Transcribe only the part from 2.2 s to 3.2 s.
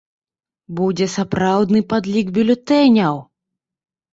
бюлетэняў.